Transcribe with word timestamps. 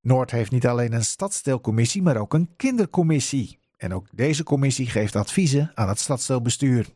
Noord 0.00 0.30
heeft 0.30 0.50
niet 0.50 0.66
alleen 0.66 0.92
een 0.92 1.04
stadsdeelcommissie, 1.04 2.02
maar 2.02 2.16
ook 2.16 2.34
een 2.34 2.50
kindercommissie. 2.56 3.58
En 3.76 3.94
ook 3.94 4.06
deze 4.12 4.42
commissie 4.42 4.86
geeft 4.86 5.16
adviezen 5.16 5.72
aan 5.74 5.88
het 5.88 5.98
stadsdeelbestuur. 5.98 6.88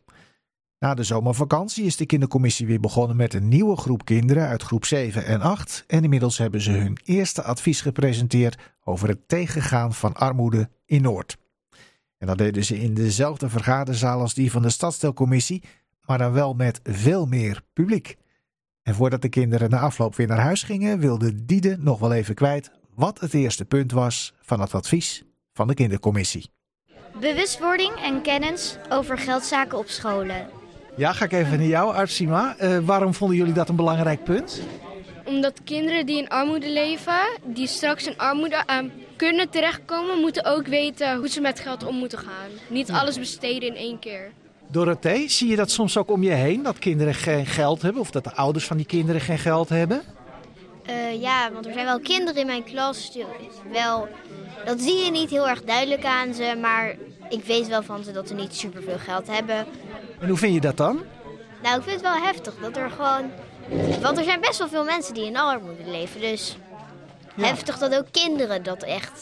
Na 0.79 0.93
de 0.93 1.03
zomervakantie 1.03 1.85
is 1.85 1.95
de 1.95 2.05
kindercommissie 2.05 2.67
weer 2.67 2.79
begonnen 2.79 3.15
met 3.15 3.33
een 3.33 3.47
nieuwe 3.47 3.77
groep 3.77 4.05
kinderen 4.05 4.47
uit 4.47 4.63
groep 4.63 4.85
7 4.85 5.25
en 5.25 5.41
8. 5.41 5.83
En 5.87 6.03
inmiddels 6.03 6.37
hebben 6.37 6.61
ze 6.61 6.71
hun 6.71 6.97
eerste 7.03 7.43
advies 7.43 7.81
gepresenteerd 7.81 8.57
over 8.83 9.07
het 9.07 9.27
tegengaan 9.27 9.93
van 9.93 10.13
armoede 10.13 10.69
in 10.85 11.01
Noord. 11.01 11.37
En 12.17 12.27
dat 12.27 12.37
deden 12.37 12.65
ze 12.65 12.79
in 12.79 12.93
dezelfde 12.93 13.49
vergaderzaal 13.49 14.19
als 14.19 14.33
die 14.33 14.51
van 14.51 14.61
de 14.61 14.69
stadsdeelcommissie, 14.69 15.63
maar 16.05 16.17
dan 16.17 16.31
wel 16.31 16.53
met 16.53 16.79
veel 16.83 17.25
meer 17.25 17.63
publiek. 17.73 18.17
En 18.81 18.95
voordat 18.95 19.21
de 19.21 19.29
kinderen 19.29 19.69
na 19.69 19.79
afloop 19.79 20.15
weer 20.15 20.27
naar 20.27 20.39
huis 20.39 20.63
gingen, 20.63 20.99
wilde 20.99 21.45
Diede 21.45 21.77
nog 21.79 21.99
wel 21.99 22.13
even 22.13 22.35
kwijt 22.35 22.71
wat 22.95 23.19
het 23.19 23.33
eerste 23.33 23.65
punt 23.65 23.91
was 23.91 24.33
van 24.41 24.59
het 24.59 24.73
advies 24.73 25.23
van 25.53 25.67
de 25.67 25.73
kindercommissie. 25.73 26.49
Bewustwording 27.19 27.91
en 28.03 28.21
kennis 28.21 28.77
over 28.89 29.17
geldzaken 29.17 29.77
op 29.77 29.87
scholen. 29.87 30.47
Ja, 30.95 31.13
ga 31.13 31.25
ik 31.25 31.31
even 31.31 31.57
naar 31.57 31.67
jou, 31.67 31.95
Artsima. 31.95 32.55
Uh, 32.61 32.77
waarom 32.77 33.13
vonden 33.13 33.37
jullie 33.37 33.53
dat 33.53 33.69
een 33.69 33.75
belangrijk 33.75 34.23
punt? 34.23 34.61
Omdat 35.25 35.61
kinderen 35.63 36.05
die 36.05 36.17
in 36.17 36.29
armoede 36.29 36.69
leven, 36.69 37.27
die 37.43 37.67
straks 37.67 38.07
in 38.07 38.17
armoede 38.17 38.63
uh, 38.69 38.91
kunnen 39.15 39.49
terechtkomen, 39.49 40.19
moeten 40.19 40.45
ook 40.45 40.67
weten 40.67 41.17
hoe 41.17 41.29
ze 41.29 41.41
met 41.41 41.59
geld 41.59 41.83
om 41.83 41.95
moeten 41.95 42.19
gaan. 42.19 42.49
Niet 42.69 42.91
alles 42.91 43.19
besteden 43.19 43.69
in 43.69 43.75
één 43.75 43.99
keer. 43.99 44.31
Dorothee, 44.71 45.29
zie 45.29 45.49
je 45.49 45.55
dat 45.55 45.71
soms 45.71 45.97
ook 45.97 46.11
om 46.11 46.23
je 46.23 46.31
heen? 46.31 46.63
Dat 46.63 46.79
kinderen 46.79 47.13
geen 47.13 47.45
geld 47.45 47.81
hebben 47.81 48.01
of 48.01 48.11
dat 48.11 48.23
de 48.23 48.33
ouders 48.33 48.65
van 48.65 48.77
die 48.77 48.85
kinderen 48.85 49.21
geen 49.21 49.37
geld 49.37 49.69
hebben? 49.69 50.01
Uh, 50.89 51.21
ja, 51.21 51.51
want 51.51 51.65
er 51.65 51.73
zijn 51.73 51.85
wel 51.85 51.99
kinderen 51.99 52.41
in 52.41 52.47
mijn 52.47 52.63
klas. 52.63 53.17
Wel, 53.71 54.07
dat 54.65 54.81
zie 54.81 55.03
je 55.03 55.11
niet 55.11 55.29
heel 55.29 55.49
erg 55.49 55.63
duidelijk 55.63 56.05
aan 56.05 56.33
ze, 56.33 56.57
maar 56.61 56.95
ik 57.29 57.43
weet 57.43 57.67
wel 57.67 57.83
van 57.83 58.03
ze 58.03 58.11
dat 58.11 58.27
ze 58.27 58.33
niet 58.33 58.55
superveel 58.55 58.97
geld 58.97 59.27
hebben. 59.27 59.65
En 60.19 60.27
hoe 60.27 60.37
vind 60.37 60.53
je 60.53 60.61
dat 60.61 60.77
dan? 60.77 61.03
Nou, 61.63 61.77
ik 61.77 61.83
vind 61.83 62.01
het 62.01 62.11
wel 62.11 62.23
heftig 62.23 62.53
dat 62.61 62.77
er 62.77 62.89
gewoon. 62.89 63.31
Want 64.01 64.17
er 64.17 64.23
zijn 64.23 64.41
best 64.41 64.57
wel 64.59 64.67
veel 64.67 64.83
mensen 64.83 65.13
die 65.13 65.25
in 65.25 65.37
armoede 65.37 65.85
leven. 65.85 66.21
Dus 66.21 66.57
heftig 67.41 67.77
dat 67.77 67.95
ook 67.95 68.07
kinderen 68.11 68.63
dat 68.63 68.83
echt 68.83 69.21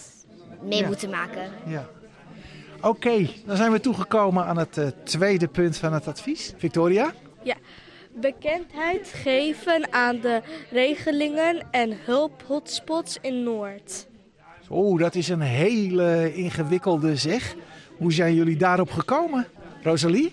mee 0.62 0.86
moeten 0.86 1.10
maken. 1.10 1.52
Ja. 1.66 1.88
Oké, 2.82 3.30
dan 3.46 3.58
zijn 3.58 3.72
we 3.72 3.80
toegekomen 3.80 4.46
aan 4.46 4.58
het 4.58 4.78
uh, 4.78 4.88
tweede 5.04 5.48
punt 5.48 5.78
van 5.78 5.94
het 5.94 6.08
advies. 6.08 6.54
Victoria? 6.58 7.14
Ja, 7.44 7.56
bekendheid 8.16 9.08
geven 9.14 9.94
aan 9.94 10.20
de 10.20 10.42
regelingen 10.72 11.68
en 11.72 11.98
hulphotspots 12.04 13.18
in 13.22 13.44
Noord. 13.44 14.08
Oeh, 14.70 15.02
dat 15.02 15.16
is 15.16 15.30
een 15.30 15.42
hele 15.42 16.34
ingewikkelde 16.34 17.16
zeg. 17.16 17.56
Hoe 17.98 18.14
zijn 18.14 18.34
jullie 18.34 18.58
daarop 18.58 18.92
gekomen, 18.92 19.48
Rosalie? 19.82 20.32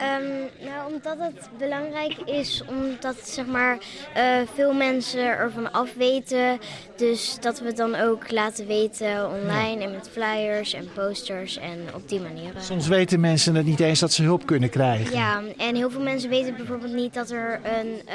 Um, 0.00 0.66
nou, 0.66 0.94
omdat 0.94 1.16
het 1.18 1.48
belangrijk 1.58 2.16
is, 2.24 2.62
omdat 2.68 3.16
zeg 3.24 3.46
maar, 3.46 3.78
uh, 4.16 4.22
veel 4.54 4.72
mensen 4.72 5.20
ervan 5.20 5.72
af 5.72 5.94
weten. 5.94 6.58
Dus 6.96 7.36
dat 7.40 7.60
we 7.60 7.66
het 7.66 7.76
dan 7.76 7.94
ook 7.94 8.30
laten 8.30 8.66
weten 8.66 9.30
online 9.30 9.84
en 9.84 9.90
met 9.90 10.08
flyers 10.12 10.72
en 10.74 10.88
posters 10.94 11.56
en 11.58 11.78
op 11.94 12.08
die 12.08 12.20
manier. 12.20 12.52
Soms 12.58 12.88
weten 12.88 13.20
mensen 13.20 13.54
het 13.54 13.66
niet 13.66 13.80
eens 13.80 14.00
dat 14.00 14.12
ze 14.12 14.22
hulp 14.22 14.46
kunnen 14.46 14.70
krijgen. 14.70 15.16
Ja, 15.16 15.42
en 15.56 15.74
heel 15.74 15.90
veel 15.90 16.02
mensen 16.02 16.30
weten 16.30 16.56
bijvoorbeeld 16.56 16.92
niet 16.92 17.14
dat 17.14 17.30
er 17.30 17.60
een 17.64 17.88
uh, 17.88 18.14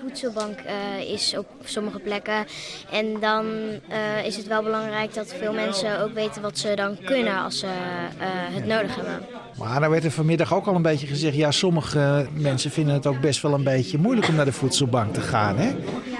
voedselbank 0.00 0.58
uh, 0.60 1.10
is 1.12 1.36
op 1.36 1.46
sommige 1.64 1.98
plekken. 1.98 2.46
En 2.90 3.20
dan 3.20 3.46
is 4.24 4.36
het 4.36 4.46
wel 4.46 4.62
belangrijk 4.62 5.14
dat 5.14 5.34
veel 5.38 5.52
mensen 5.52 6.00
ook 6.00 6.12
weten 6.12 6.42
wat 6.42 6.58
ze 6.58 6.74
dan 6.74 6.98
kunnen 7.04 7.38
als 7.38 7.58
ze 7.58 7.66
het 8.52 8.66
nodig 8.66 8.94
hebben. 8.94 9.26
Maar 9.58 9.80
nou 9.80 9.90
werd 9.90 10.04
er 10.04 10.10
vanmiddag 10.10 10.54
ook 10.54 10.66
al 10.66 10.74
een 10.74 10.82
beetje 10.82 11.06
gezegd, 11.24 11.44
ja, 11.44 11.50
sommige 11.50 12.26
mensen 12.34 12.70
vinden 12.70 12.94
het 12.94 13.06
ook 13.06 13.20
best 13.20 13.42
wel 13.42 13.54
een 13.54 13.64
beetje 13.64 13.98
moeilijk 13.98 14.28
om 14.28 14.34
naar 14.34 14.44
de 14.44 14.52
voedselbank 14.52 15.14
te 15.14 15.20
gaan. 15.20 15.56
Hè? 15.58 15.74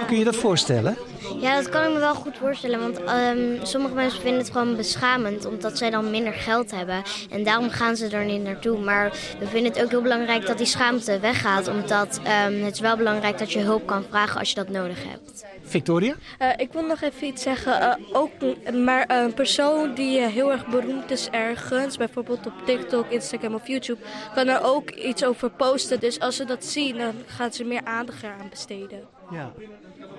Kun 0.06 0.18
je 0.18 0.24
dat 0.24 0.36
voorstellen? 0.36 0.96
Ja, 1.40 1.54
dat 1.54 1.68
kan 1.68 1.84
ik 1.84 1.92
me 1.92 1.98
wel 1.98 2.14
goed 2.14 2.36
voorstellen. 2.38 2.80
Want 2.80 3.00
um, 3.00 3.58
sommige 3.62 3.94
mensen 3.94 4.20
vinden 4.20 4.40
het 4.40 4.50
gewoon 4.50 4.76
beschamend, 4.76 5.44
omdat 5.46 5.78
zij 5.78 5.90
dan 5.90 6.10
minder 6.10 6.32
geld 6.32 6.70
hebben. 6.70 7.02
En 7.30 7.44
daarom 7.44 7.70
gaan 7.70 7.96
ze 7.96 8.08
er 8.08 8.24
niet 8.24 8.42
naartoe. 8.42 8.78
Maar 8.78 9.10
we 9.38 9.46
vinden 9.46 9.72
het 9.72 9.82
ook 9.82 9.90
heel 9.90 10.02
belangrijk 10.02 10.46
dat 10.46 10.58
die 10.58 10.66
schaamte 10.66 11.18
weggaat. 11.20 11.68
Omdat 11.68 12.20
um, 12.46 12.62
het 12.64 12.74
is 12.74 12.80
wel 12.80 12.96
belangrijk 12.96 13.38
dat 13.38 13.52
je 13.52 13.58
hulp 13.58 13.86
kan 13.86 14.04
vragen 14.10 14.38
als 14.38 14.48
je 14.48 14.54
dat 14.54 14.68
nodig 14.68 14.98
hebt. 15.08 15.44
Victoria? 15.62 16.14
Uh, 16.42 16.48
ik 16.56 16.72
wil 16.72 16.82
nog 16.82 17.00
even 17.00 17.26
iets 17.26 17.42
zeggen. 17.42 17.82
Uh, 17.82 18.16
ook, 18.16 18.30
maar 18.72 19.04
een 19.10 19.34
persoon 19.34 19.94
die 19.94 20.20
heel 20.20 20.52
erg 20.52 20.66
beroemd 20.66 21.10
is 21.10 21.28
ergens, 21.30 21.96
bijvoorbeeld 21.96 22.46
op 22.46 22.52
TikTok, 22.66 23.10
Instagram 23.10 23.54
of 23.54 23.66
YouTube, 23.66 24.00
kan 24.34 24.48
er 24.48 24.64
ook 24.64 24.90
iets 24.90 25.24
over 25.24 25.50
posten. 25.50 26.00
Dus 26.00 26.20
als 26.20 26.36
ze 26.36 26.44
dat 26.44 26.64
zien, 26.64 26.98
dan 26.98 27.14
gaan 27.26 27.52
ze 27.52 27.64
meer 27.64 27.84
aandacht 27.84 28.22
eraan 28.22 28.48
besteden. 28.50 29.13
Ja. 29.30 29.52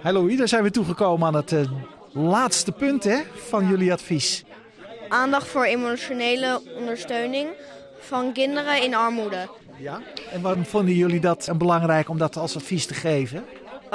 Hallo, 0.01 0.35
daar 0.35 0.47
zijn 0.47 0.63
we 0.63 0.71
toegekomen 0.71 1.27
aan 1.27 1.35
het 1.35 1.51
uh, 1.51 1.61
laatste 2.11 2.71
punt 2.71 3.03
hè, 3.03 3.21
van 3.33 3.67
jullie 3.67 3.91
advies. 3.91 4.43
Aandacht 5.09 5.47
voor 5.47 5.63
emotionele 5.63 6.61
ondersteuning 6.77 7.47
van 7.99 8.33
kinderen 8.33 8.83
in 8.83 8.95
armoede. 8.95 9.49
Ja, 9.77 10.01
en 10.31 10.41
waarom 10.41 10.65
vonden 10.65 10.95
jullie 10.95 11.19
dat 11.19 11.49
belangrijk 11.57 12.09
om 12.09 12.17
dat 12.17 12.37
als 12.37 12.55
advies 12.55 12.85
te 12.85 12.93
geven? 12.93 13.43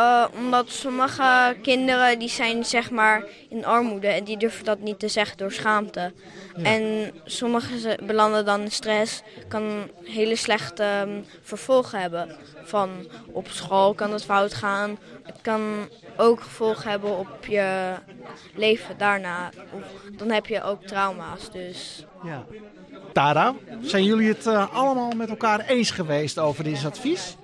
Uh, 0.01 0.25
omdat 0.39 0.71
sommige 0.71 1.57
kinderen 1.63 2.19
die 2.19 2.29
zijn 2.29 2.65
zeg 2.65 2.91
maar 2.91 3.25
in 3.49 3.65
armoede 3.65 4.07
en 4.07 4.25
die 4.25 4.37
durven 4.37 4.65
dat 4.65 4.79
niet 4.81 4.99
te 4.99 5.09
zeggen 5.09 5.37
door 5.37 5.53
schaamte. 5.53 6.13
Ja. 6.57 6.63
En 6.63 7.13
sommige 7.25 7.99
belanden 8.03 8.45
dan 8.45 8.61
in 8.61 8.71
stress, 8.71 9.23
kan 9.49 9.91
hele 10.05 10.37
slechte 10.37 11.05
um, 11.07 11.25
vervolgen 11.43 12.01
hebben. 12.01 12.37
Van 12.63 12.91
op 13.33 13.49
school 13.49 13.95
kan 13.95 14.13
het 14.13 14.25
fout 14.25 14.55
gaan, 14.55 14.99
het 15.23 15.39
kan 15.43 15.89
ook 16.17 16.41
gevolgen 16.41 16.91
hebben 16.91 17.19
op 17.19 17.47
je 17.47 17.95
leven 18.55 18.99
daarna. 18.99 19.51
Of, 19.73 19.83
dan 20.17 20.31
heb 20.31 20.47
je 20.47 20.63
ook 20.63 20.83
trauma's. 20.83 21.51
Dus. 21.51 22.05
Ja. 22.23 22.45
Tara, 23.13 23.55
zijn 23.81 24.05
jullie 24.05 24.29
het 24.29 24.47
uh, 24.47 24.75
allemaal 24.75 25.11
met 25.11 25.29
elkaar 25.29 25.61
eens 25.61 25.91
geweest 25.91 26.39
over 26.39 26.65
dit 26.65 26.85
advies? 26.85 27.37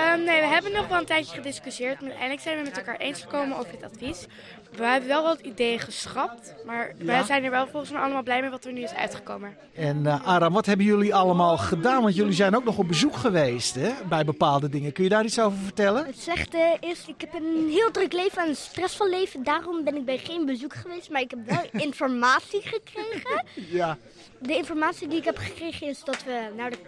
Um, 0.00 0.24
nee, 0.24 0.40
we 0.40 0.46
hebben 0.46 0.72
nog 0.72 0.88
wel 0.88 0.98
een 0.98 1.04
tijdje 1.04 1.34
gediscussieerd. 1.34 2.00
Maar 2.00 2.08
uiteindelijk 2.08 2.40
zijn 2.42 2.56
we 2.56 2.62
met 2.62 2.76
elkaar 2.76 2.96
eens 2.96 3.20
gekomen 3.20 3.56
over 3.58 3.70
dit 3.70 3.82
advies. 3.82 4.26
We 4.76 4.84
hebben 4.84 5.08
wel 5.08 5.22
wat 5.22 5.40
ideeën 5.40 5.78
geschrapt. 5.78 6.54
Maar 6.66 6.94
ja. 6.98 7.04
wij 7.04 7.22
zijn 7.22 7.44
er 7.44 7.50
wel 7.50 7.66
volgens 7.66 7.92
mij 7.92 8.00
allemaal 8.00 8.22
blij 8.22 8.40
mee 8.40 8.50
wat 8.50 8.64
er 8.64 8.72
nu 8.72 8.80
is 8.80 8.94
uitgekomen. 8.94 9.56
En 9.74 9.96
uh, 10.04 10.26
Aram, 10.26 10.52
wat 10.52 10.66
hebben 10.66 10.86
jullie 10.86 11.14
allemaal 11.14 11.58
gedaan? 11.58 12.02
Want 12.02 12.14
jullie 12.14 12.32
zijn 12.32 12.56
ook 12.56 12.64
nog 12.64 12.78
op 12.78 12.88
bezoek 12.88 13.16
geweest 13.16 13.74
hè, 13.74 13.90
bij 14.08 14.24
bepaalde 14.24 14.68
dingen. 14.68 14.92
Kun 14.92 15.04
je 15.04 15.10
daar 15.10 15.24
iets 15.24 15.40
over 15.40 15.58
vertellen? 15.58 16.06
Het 16.06 16.20
slechte 16.20 16.76
is, 16.80 17.04
ik 17.06 17.20
heb 17.20 17.34
een 17.34 17.68
heel 17.68 17.90
druk 17.90 18.12
leven 18.12 18.42
en 18.42 18.48
een 18.48 18.56
stressvol 18.56 19.08
leven. 19.08 19.44
Daarom 19.44 19.84
ben 19.84 19.96
ik 19.96 20.04
bij 20.04 20.18
geen 20.18 20.46
bezoek 20.46 20.74
geweest. 20.74 21.10
Maar 21.10 21.20
ik 21.20 21.30
heb 21.30 21.46
wel 21.46 21.82
informatie 21.86 22.62
gekregen. 22.62 23.44
Ja. 23.54 23.98
De 24.38 24.56
informatie 24.56 25.08
die 25.08 25.18
ik 25.18 25.24
heb 25.24 25.36
gekregen 25.36 25.86
is 25.86 26.04
dat 26.04 26.24
we 26.24 26.48
naar 26.56 26.70
de 26.70 26.78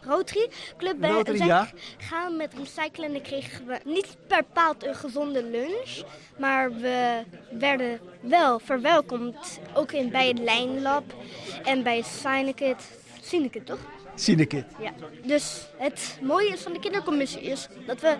Rotary 0.00 0.50
Club 0.76 1.04
Rotary, 1.04 1.36
zijn 1.36 1.48
ja. 1.48 1.70
gaan 1.98 2.36
met 2.36 2.54
recyclen. 2.58 3.06
En 3.06 3.12
dan 3.12 3.22
kregen 3.22 3.66
we 3.66 3.80
niet 3.84 4.16
bepaald 4.28 4.84
een 4.84 4.94
gezonde 4.94 5.44
lunch. 5.44 6.02
Maar 6.38 6.72
we 6.74 7.01
werden 7.58 8.00
wel 8.20 8.58
verwelkomd. 8.58 9.60
Ook 9.74 9.92
in, 9.92 10.10
bij 10.10 10.28
het 10.28 10.38
Lijnlab 10.38 11.14
en 11.64 11.82
bij 11.82 12.02
Syndicate. 12.02 12.84
Syndicate, 13.22 13.64
toch? 13.64 13.78
Syndicate. 14.14 14.66
Ja. 14.78 14.92
Dus 15.24 15.66
het 15.76 16.18
mooie 16.22 16.58
van 16.58 16.72
de 16.72 16.78
kindercommissie 16.78 17.40
is 17.40 17.68
dat 17.86 18.00
we, 18.00 18.16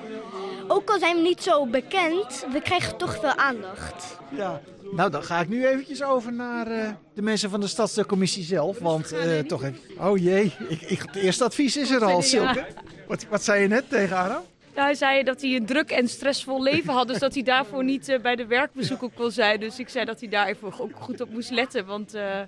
ook 0.68 0.90
al 0.90 0.98
zijn 0.98 1.16
we 1.16 1.22
niet 1.22 1.42
zo 1.42 1.66
bekend, 1.66 2.46
we 2.52 2.60
krijgen 2.60 2.96
toch 2.96 3.18
veel 3.20 3.36
aandacht. 3.36 4.18
Ja. 4.36 4.60
Nou, 4.92 5.10
dan 5.10 5.22
ga 5.22 5.40
ik 5.40 5.48
nu 5.48 5.66
eventjes 5.66 6.02
over 6.02 6.32
naar 6.32 6.70
uh, 6.70 6.88
de 7.14 7.22
mensen 7.22 7.50
van 7.50 7.60
de 7.60 7.66
stadscommissie 7.66 8.42
zelf. 8.44 8.78
Want 8.78 9.12
uh, 9.12 9.38
toch 9.38 9.62
even... 9.62 9.78
Oh 9.98 10.18
jee, 10.18 10.52
ik, 10.68 10.80
ik, 10.80 11.02
het 11.02 11.16
eerste 11.16 11.44
advies 11.44 11.76
is 11.76 11.90
er 11.90 12.04
al, 12.04 12.22
Silke. 12.22 12.66
Wat, 13.06 13.26
wat 13.30 13.44
zei 13.44 13.62
je 13.62 13.68
net 13.68 13.88
tegen 13.88 14.16
Aram? 14.16 14.42
Nou, 14.74 14.86
hij 14.86 14.94
zei 14.94 15.22
dat 15.22 15.40
hij 15.40 15.54
een 15.54 15.66
druk 15.66 15.90
en 15.90 16.08
stressvol 16.08 16.62
leven 16.62 16.92
had. 16.92 17.08
Dus 17.08 17.18
dat 17.18 17.34
hij 17.34 17.42
daarvoor 17.42 17.84
niet 17.84 18.08
uh, 18.08 18.20
bij 18.20 18.36
de 18.36 18.46
werkbezoeken 18.46 19.14
kon 19.14 19.30
zijn. 19.30 19.60
Dus 19.60 19.78
ik 19.78 19.88
zei 19.88 20.04
dat 20.04 20.20
hij 20.20 20.28
daar 20.28 20.46
even 20.46 20.80
ook 20.80 20.96
goed 20.96 21.20
op 21.20 21.30
moest 21.30 21.50
letten. 21.50 21.86
Want, 21.86 22.14
uh, 22.14 22.40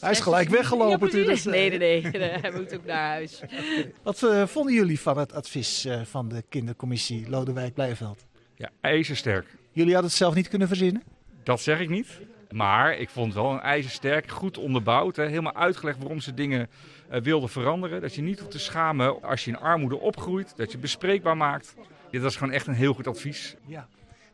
hij 0.00 0.10
is 0.10 0.20
gelijk 0.20 0.48
weggelopen 0.48 0.98
ja, 0.98 1.04
natuurlijk. 1.04 1.44
Nee, 1.44 1.78
nee, 1.78 2.02
nee. 2.10 2.30
hij 2.30 2.50
moet 2.50 2.74
ook 2.74 2.84
naar 2.84 3.08
huis. 3.08 3.40
Okay. 3.44 3.92
Wat 4.02 4.22
uh, 4.22 4.46
vonden 4.46 4.74
jullie 4.74 5.00
van 5.00 5.18
het 5.18 5.32
advies 5.32 5.88
van 6.04 6.28
de 6.28 6.44
kindercommissie 6.48 7.28
Lodewijk 7.28 7.74
Blijveld? 7.74 8.24
Ja, 8.54 8.70
ijzersterk. 8.80 9.46
Jullie 9.72 9.92
hadden 9.92 10.10
het 10.10 10.18
zelf 10.18 10.34
niet 10.34 10.48
kunnen 10.48 10.68
verzinnen? 10.68 11.02
Dat 11.42 11.60
zeg 11.60 11.80
ik 11.80 11.88
niet. 11.88 12.08
Maar 12.50 12.96
ik 12.96 13.10
vond 13.10 13.26
het 13.26 13.42
wel 13.42 13.52
een 13.52 13.60
ijzersterk, 13.60 14.30
goed 14.30 14.58
onderbouwd. 14.58 15.16
Hè. 15.16 15.26
Helemaal 15.26 15.54
uitgelegd 15.54 15.98
waarom 15.98 16.20
ze 16.20 16.34
dingen 16.34 16.68
uh, 17.12 17.20
wilden 17.20 17.48
veranderen. 17.48 18.00
Dat 18.00 18.14
je 18.14 18.22
niet 18.22 18.38
hoeft 18.38 18.50
te 18.50 18.58
schamen 18.58 19.22
als 19.22 19.44
je 19.44 19.50
in 19.50 19.58
armoede 19.58 19.98
opgroeit. 19.98 20.52
Dat 20.56 20.72
je 20.72 20.78
bespreekbaar 20.78 21.36
maakt. 21.36 21.74
Dit 22.10 22.22
was 22.22 22.36
gewoon 22.36 22.52
echt 22.52 22.66
een 22.66 22.74
heel 22.74 22.94
goed 22.94 23.06
advies. 23.06 23.56
Ja. 23.66 23.88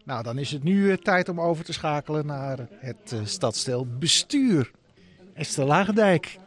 Nou, 0.05 0.23
dan 0.23 0.39
is 0.39 0.51
het 0.51 0.63
nu 0.63 0.91
eh, 0.91 0.97
tijd 0.97 1.29
om 1.29 1.41
over 1.41 1.65
te 1.65 1.73
schakelen 1.73 2.27
naar 2.27 2.59
het 2.71 3.13
uh, 3.15 3.21
stadsdeelbestuur. 3.25 4.71
Esther 5.35 5.65
Lagendijk, 5.65 6.39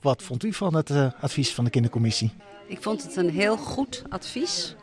wat 0.00 0.22
vond 0.22 0.44
u 0.44 0.52
van 0.52 0.74
het 0.74 0.90
uh, 0.90 1.12
advies 1.20 1.54
van 1.54 1.64
de 1.64 1.70
kindercommissie? 1.70 2.32
Ik 2.66 2.82
vond 2.82 3.02
het 3.02 3.16
een 3.16 3.30
heel 3.30 3.56
goed 3.56 4.02
advies. 4.08 4.76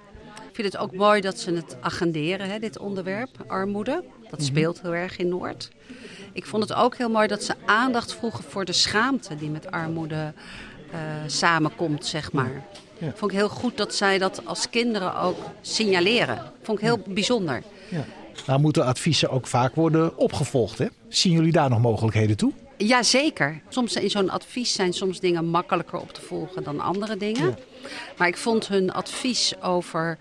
Ik 0.52 0.58
vind 0.58 0.74
het 0.74 0.82
ook 0.82 0.94
mooi 0.96 1.22
dat 1.22 1.40
ze 1.40 1.52
het 1.54 1.78
agenderen, 1.82 2.50
hè, 2.50 2.60
dit 2.60 2.78
onderwerp, 2.80 3.30
armoede. 3.48 4.04
Dat 4.30 4.40
Mhm. 4.40 4.42
speelt 4.48 4.82
heel 4.82 4.94
erg 4.94 5.18
in 5.18 5.28
Noord. 5.30 5.70
Ik 6.34 6.46
vond 6.46 6.64
het 6.70 6.74
ook 6.74 6.98
heel 6.98 7.10
mooi 7.10 7.28
dat 7.28 7.44
ze 7.44 7.54
aandacht 7.66 8.14
vroegen 8.16 8.44
voor 8.44 8.66
de 8.66 8.74
schaamte 8.74 9.36
die 9.36 9.50
met 9.50 9.72
armoede 9.72 10.34
uh, 10.94 10.98
samenkomt, 11.28 12.06
zeg 12.06 12.32
maar. 12.32 12.66
Ja. 12.98 13.12
Vond 13.16 13.32
ik 13.32 13.38
heel 13.38 13.50
goed 13.50 13.78
dat 13.78 13.96
zij 13.96 14.18
dat 14.18 14.46
als 14.46 14.70
kinderen 14.70 15.16
ook 15.20 15.38
signaleren. 15.62 16.52
Vond 16.62 16.78
ik 16.80 16.84
heel 16.84 17.00
bijzonder. 17.08 17.64
Ja. 17.90 18.06
Nou 18.46 18.60
moeten 18.60 18.86
adviezen 18.86 19.30
ook 19.30 19.48
vaak 19.48 19.76
worden 19.76 20.18
opgevolgd. 20.18 20.78
Hè? 20.78 20.86
Zien 21.08 21.34
jullie 21.34 21.52
daar 21.52 21.70
nog 21.70 21.80
mogelijkheden 21.82 22.38
toe? 22.38 22.52
Jazeker. 22.88 23.62
Soms 23.70 23.96
in 23.96 24.10
zo'n 24.10 24.30
advies 24.30 24.74
zijn 24.74 24.94
soms 24.94 25.20
dingen 25.20 25.46
makkelijker 25.46 26.00
op 26.00 26.14
te 26.14 26.22
volgen 26.22 26.64
dan 26.64 26.80
andere 26.80 27.18
dingen. 27.18 27.48
Ja. 27.48 27.90
Maar 28.18 28.28
ik 28.28 28.38
vond 28.38 28.68
hun 28.68 28.92
advies 28.92 29.62
over 29.62 30.18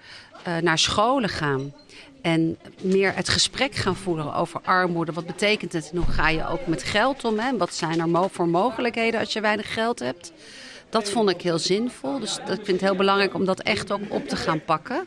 uh, 0.48 0.56
naar 0.56 0.78
scholen 0.78 1.28
gaan 1.28 1.74
en 2.22 2.58
meer 2.82 3.14
het 3.14 3.28
gesprek 3.28 3.74
gaan 3.74 3.96
voeren 3.96 4.34
over 4.34 4.60
armoede. 4.64 5.12
Wat 5.12 5.26
betekent 5.26 5.72
het 5.72 5.90
en 5.90 5.96
hoe 5.96 6.06
ga 6.06 6.28
je 6.28 6.48
ook 6.48 6.66
met 6.66 6.82
geld 6.82 7.24
om? 7.24 7.38
Hè? 7.38 7.56
Wat 7.56 7.74
zijn 7.74 8.00
er 8.00 8.08
mo 8.08 8.28
voor 8.28 8.48
mogelijkheden 8.48 9.20
als 9.20 9.32
je 9.32 9.40
weinig 9.40 9.72
geld 9.72 9.98
hebt? 9.98 10.32
Dat 10.88 11.10
vond 11.10 11.30
ik 11.30 11.42
heel 11.42 11.58
zinvol. 11.58 12.18
Dus 12.18 12.38
ik 12.38 12.44
vind 12.46 12.66
het 12.66 12.80
heel 12.80 12.96
belangrijk 12.96 13.34
om 13.34 13.44
dat 13.44 13.60
echt 13.60 13.92
ook 13.92 14.00
op 14.08 14.28
te 14.28 14.36
gaan 14.36 14.64
pakken. 14.64 15.06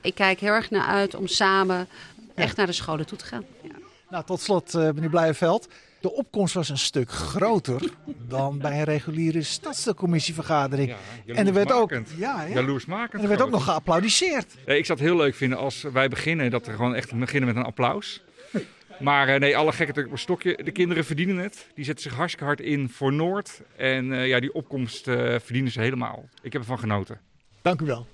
Ik 0.00 0.14
kijk 0.14 0.40
heel 0.40 0.52
erg 0.52 0.70
naar 0.70 0.86
uit 0.86 1.14
om 1.14 1.26
samen 1.26 1.88
echt 2.34 2.56
naar 2.56 2.66
de 2.66 2.72
scholen 2.72 3.06
toe 3.06 3.18
te 3.18 3.24
gaan. 3.24 3.44
Ja. 3.62 3.70
Nou, 4.08 4.24
tot 4.24 4.40
slot, 4.40 4.74
uh, 4.74 4.82
meneer 4.82 5.10
Blijenveld. 5.10 5.68
De 6.00 6.12
opkomst 6.12 6.54
was 6.54 6.68
een 6.68 6.78
stuk 6.78 7.10
groter 7.10 7.82
dan 8.28 8.58
bij 8.58 8.78
een 8.78 8.84
reguliere 8.84 9.42
stadscommissievergadering. 9.42 10.94
Ja, 11.24 11.34
en 11.34 11.46
er 11.46 11.52
werd 11.52 11.72
ook, 11.72 11.90
ja, 11.90 12.42
ja. 12.42 12.54
Jaloersmakend 12.54 13.12
en 13.14 13.22
er 13.22 13.28
werd 13.28 13.40
ook 13.40 13.50
nog 13.50 13.64
geapplaudiseerd. 13.64 14.56
Ja, 14.66 14.72
ik 14.72 14.86
zou 14.86 14.98
het 14.98 15.08
heel 15.08 15.16
leuk 15.16 15.34
vinden 15.34 15.58
als 15.58 15.82
wij 15.82 16.08
beginnen, 16.08 16.50
dat 16.50 16.66
we 16.66 16.72
gewoon 16.72 16.94
echt 16.94 17.18
beginnen 17.18 17.48
met 17.48 17.56
een 17.56 17.64
applaus. 17.64 18.22
Maar 19.00 19.28
uh, 19.28 19.38
nee, 19.38 19.56
alle 19.56 19.72
op 19.88 19.96
een 19.96 20.18
stokje. 20.18 20.58
De 20.64 20.70
kinderen 20.70 21.04
verdienen 21.04 21.36
het. 21.36 21.66
Die 21.74 21.84
zetten 21.84 22.02
zich 22.02 22.14
hartstikke 22.14 22.46
hard 22.46 22.60
in 22.60 22.88
voor 22.88 23.12
Noord. 23.12 23.62
En 23.76 24.10
uh, 24.10 24.26
ja, 24.26 24.40
die 24.40 24.52
opkomst 24.52 25.08
uh, 25.08 25.14
verdienen 25.38 25.72
ze 25.72 25.80
helemaal. 25.80 26.28
Ik 26.42 26.52
heb 26.52 26.62
ervan 26.62 26.78
genoten. 26.78 27.20
Dank 27.62 27.80
u 27.80 27.84
wel. 27.84 28.06